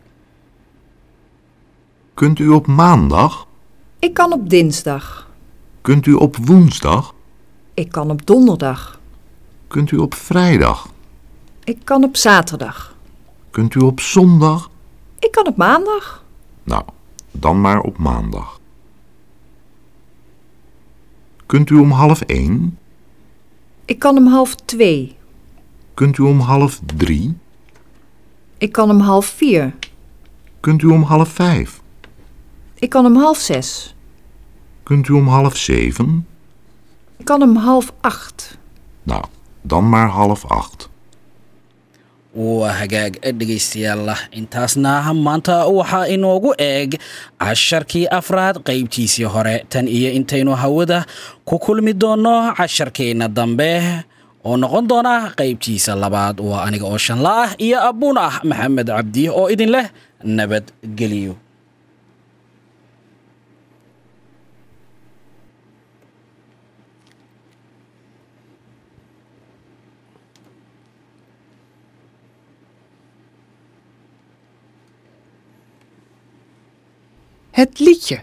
Kunt 2.15 2.39
u 2.39 2.49
op 2.49 2.67
maandag? 2.67 3.47
Ik 3.99 4.15
kan 4.15 4.33
op 4.33 4.51
dinsdag. 4.51 5.31
Kunt 5.81 6.07
u 6.07 6.13
op 6.13 6.37
woensdag? 6.37 7.15
Ik 7.75 7.91
kan 7.91 8.11
op 8.11 8.27
donderdag. 8.27 9.01
Kunt 9.67 9.91
u 9.91 9.97
op 9.97 10.15
vrijdag? 10.15 10.89
Ik 11.65 11.79
kan 11.85 12.05
op 12.05 12.17
zaterdag. 12.17 12.97
Kunt 13.51 13.75
u 13.75 13.81
op 13.81 14.01
zondag? 14.01 14.71
Ik 15.19 15.31
kan 15.31 15.47
op 15.47 15.57
maandag. 15.57 16.25
Nou, 16.63 16.85
dan 17.31 17.61
maar 17.61 17.81
op 17.81 17.99
maandag. 17.99 18.60
Kunt 21.51 21.71
u 21.71 21.79
om 21.79 21.91
half 21.91 22.21
één? 22.21 22.79
Ik 23.85 23.99
kan 23.99 24.17
om 24.17 24.27
half 24.27 24.55
twee. 24.55 25.17
Kunt 25.95 26.19
u 26.19 26.23
om 26.23 26.41
half 26.41 26.81
drie? 26.97 27.37
Ik 28.59 28.73
kan 28.73 28.91
om 28.91 29.01
half 29.01 29.27
vier. 29.27 29.75
Kunt 30.61 30.83
u 30.83 30.87
om 30.87 31.03
half 31.03 31.29
vijf? 31.29 31.83
Ik 32.75 32.89
kan 32.89 33.07
om 33.07 33.17
half 33.17 33.39
zes. 33.39 33.95
Kunt 34.83 35.09
u 35.09 35.13
om 35.13 35.29
half 35.29 35.57
zeven? 35.57 36.27
Ik 37.17 37.25
kan 37.25 37.43
om 37.43 37.57
half 37.57 37.93
acht. 38.01 38.59
Nou, 39.03 39.25
dan 39.63 39.89
maar 39.89 40.09
half 40.09 40.45
acht. 40.45 40.90
Waa 42.35 42.71
hagaag 42.81 43.19
dhegaystayaal 43.39 44.07
intaasna 44.39 44.93
maanta 45.15 45.67
waxaa 45.67 46.07
inoogu 46.15 46.51
eeg 46.59 46.91
casharkii 47.39 48.07
afraad 48.19 48.57
qaybtiisii 48.69 49.25
hore. 49.35 49.65
Tan 49.69 49.89
iyo 49.89 50.11
intaynu 50.13 50.55
hawada 50.55 51.07
ku 51.45 51.59
kulmi 51.59 51.93
doonno 51.93 52.55
casharkeenna 52.55 53.29
dambe 53.29 53.71
oo 54.45 54.57
noqon 54.57 54.87
doona 54.89 55.33
qaybtiisa 55.39 55.95
labaad. 56.03 56.41
Waa 56.41 56.63
aniga 56.67 56.87
oo 56.87 56.99
shanla 56.99 57.33
ah 57.45 57.51
iyo 57.59 57.79
abbuun 57.89 58.19
ah 58.19 58.35
maxamed 58.45 58.87
cabdi 58.87 59.29
oo 59.29 59.49
idin 59.51 59.71
leh 59.75 59.87
nabadgeliyo 60.25 61.35
Het 77.61 77.79
liedje. 77.79 78.21